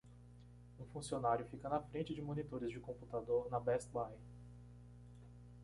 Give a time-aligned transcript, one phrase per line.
[0.79, 4.13] Um funcionário fica na frente de monitores de computador na Best Buy.